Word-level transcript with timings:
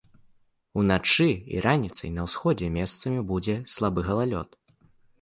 Уначы 0.83 1.27
і 1.57 1.61
раніцай 1.67 2.13
на 2.17 2.21
ўсходзе 2.31 2.73
месцамі 2.81 3.21
будзе 3.31 3.55
слабы 3.79 4.01
галалёд. 4.13 4.63